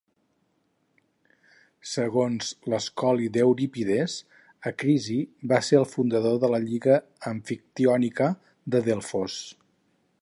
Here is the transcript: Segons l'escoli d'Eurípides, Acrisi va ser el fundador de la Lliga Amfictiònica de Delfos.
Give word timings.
Segons 1.89 2.49
l'escoli 2.73 3.29
d'Eurípides, 3.35 4.15
Acrisi 4.71 5.19
va 5.53 5.61
ser 5.69 5.79
el 5.83 5.87
fundador 5.93 6.41
de 6.45 6.51
la 6.55 6.63
Lliga 6.67 6.97
Amfictiònica 7.35 8.33
de 8.77 8.83
Delfos. 8.91 9.39